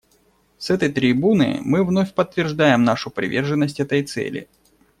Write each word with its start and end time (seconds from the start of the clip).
С 0.57 0.71
этой 0.71 0.91
трибуны 0.91 1.59
мы 1.63 1.83
вновь 1.85 2.15
подтверждаем 2.15 2.83
нашу 2.83 3.11
приверженность 3.11 3.79
этой 3.79 4.01
цели. 4.01 4.49